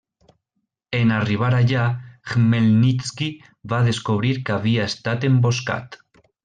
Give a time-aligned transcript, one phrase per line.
[0.99, 1.83] En arribar allà
[2.31, 3.31] Khmelnitski
[3.75, 6.05] va descobrir que havia estat emboscat.